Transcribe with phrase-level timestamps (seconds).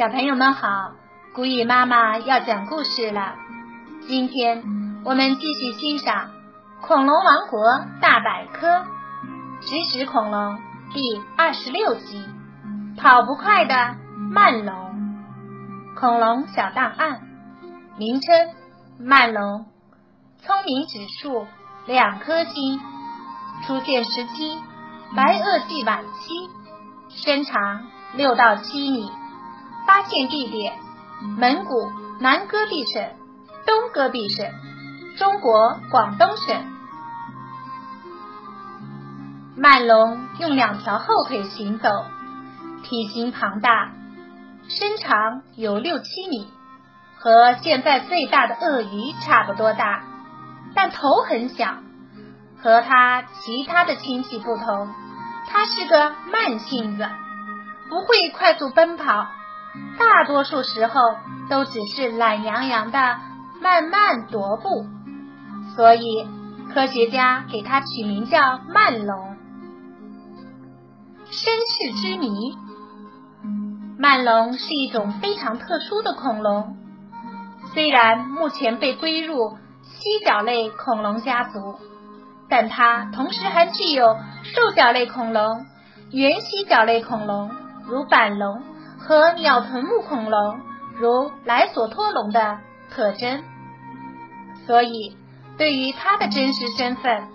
[0.00, 0.92] 小朋友们好，
[1.34, 3.34] 古雨妈妈要讲故事了。
[4.08, 4.64] 今天
[5.04, 6.28] 我们继续欣赏
[6.80, 8.66] 《恐龙王国大百科》
[9.60, 10.58] 食指恐龙
[10.94, 12.24] 第二十六集：
[12.96, 13.74] 跑不快的
[14.32, 14.74] 慢龙。
[15.94, 17.20] 恐龙小档案：
[17.98, 18.34] 名称
[18.98, 19.66] 慢龙，
[20.38, 21.46] 聪明指数
[21.84, 22.80] 两颗星，
[23.66, 24.58] 出现时期
[25.14, 26.48] 白垩纪晚期，
[27.10, 27.82] 身长
[28.14, 29.12] 六到七米。
[29.86, 30.78] 发现地点：
[31.38, 33.02] 蒙古南戈壁省、
[33.66, 34.46] 东戈壁省、
[35.18, 36.64] 中国广东省。
[39.56, 41.88] 曼龙用两条后腿行走，
[42.82, 43.92] 体型庞大，
[44.68, 46.48] 身长有六七米，
[47.18, 50.02] 和现在最大的鳄鱼差不多大，
[50.74, 51.74] 但头很小。
[52.62, 54.94] 和它其他的亲戚不同，
[55.48, 57.08] 它是个慢性子，
[57.88, 59.26] 不会快速奔跑。
[59.98, 61.00] 大多数时候
[61.48, 62.98] 都只是懒洋洋的
[63.60, 64.86] 慢慢踱步，
[65.76, 66.26] 所以
[66.72, 69.36] 科学家给它取名叫慢龙。
[71.26, 72.56] 身世之谜：
[73.98, 76.76] 慢龙是一种非常特殊的恐龙，
[77.72, 81.78] 虽然目前被归入蜥脚类恐龙家族，
[82.48, 85.66] 但它同时还具有兽脚类恐龙、
[86.10, 87.50] 原蜥脚类恐龙，
[87.86, 88.62] 如板龙。
[89.10, 90.60] 和鸟臀目恐龙，
[90.96, 92.58] 如莱索托龙的
[92.92, 93.42] 特征，
[94.68, 95.16] 所以
[95.58, 97.26] 对于它的真实身份，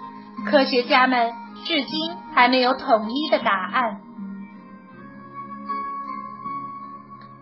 [0.49, 1.33] 科学家们
[1.65, 3.99] 至今还没有统一的答案。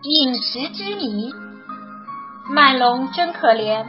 [0.02, 1.32] 饮食之谜，
[2.50, 3.86] 曼龙真可怜，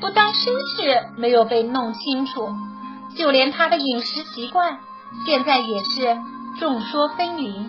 [0.00, 2.48] 不但身世没有被弄清楚，
[3.16, 4.80] 就连它的饮食习惯，
[5.24, 6.18] 现在也是
[6.58, 7.66] 众说纷纭。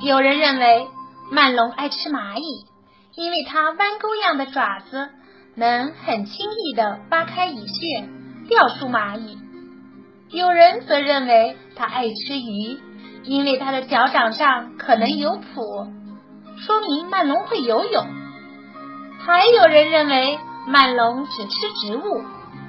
[0.00, 0.92] 有人认为。
[1.30, 2.66] 曼龙爱吃蚂蚁，
[3.14, 5.10] 因为它弯钩样的爪子
[5.54, 8.08] 能很轻易地扒开蚁穴，
[8.48, 9.38] 钓出蚂蚁。
[10.30, 12.78] 有人则认为它爱吃鱼，
[13.24, 15.92] 因为它的脚掌上可能有蹼，
[16.56, 18.06] 说明曼龙会游泳。
[19.18, 22.22] 还有人认为曼龙只吃植物，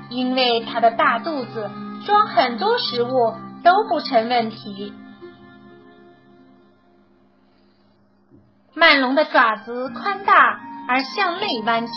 [0.10, 1.72] 因为它的大肚子
[2.06, 4.94] 装很多食物都不成问题。
[8.80, 10.58] 曼龙的爪子宽大
[10.88, 11.92] 而向内弯曲，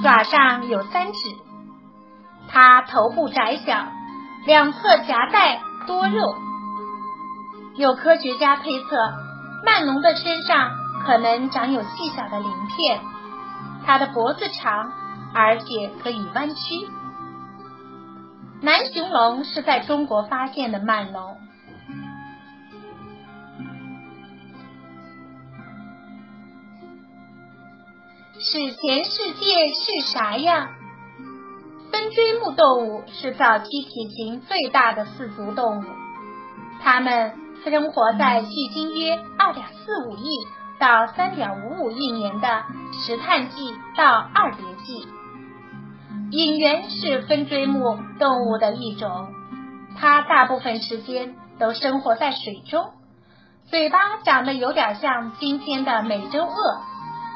[0.00, 1.18] 爪上有三指。
[2.48, 3.88] 它头部窄小，
[4.46, 6.36] 两侧夹带多肉。
[7.74, 8.96] 有科学家推测，
[9.66, 10.70] 曼龙的身上
[11.04, 13.00] 可能长有细小的鳞片。
[13.84, 14.92] 它的脖子长，
[15.34, 16.88] 而且可以弯曲。
[18.60, 21.38] 南雄龙是在中国发现的曼龙。
[28.44, 30.70] 史前世界是啥样？
[31.92, 35.84] 分锥目动物是早期体型最大的四足动物，
[36.82, 40.28] 它们生活在距今约二点四五亿
[40.80, 45.06] 到三点五五亿年的石炭纪到二叠纪。
[46.32, 49.28] 隐猿是分锥目动物的一种，
[49.96, 52.90] 它大部分时间都生活在水中，
[53.70, 56.80] 嘴巴长得有点像今天的美洲鳄。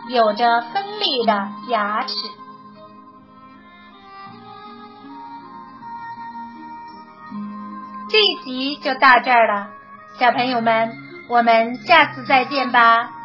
[0.08, 2.14] 有着锋利的牙齿。
[8.08, 9.68] 这一集就到这儿了，
[10.18, 10.96] 小朋友们，
[11.28, 13.15] 我们下次再见吧。